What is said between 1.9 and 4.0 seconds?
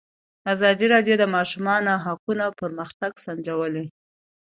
حقونه پرمختګ سنجولی.